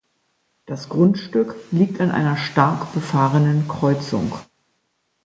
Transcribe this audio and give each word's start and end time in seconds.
Das 0.65 0.89
Grundstück 0.89 1.53
liegt 1.69 2.01
an 2.01 2.09
einer 2.09 2.35
stark 2.35 2.91
befahrenen 2.95 3.67
Kreuzung. 3.67 4.33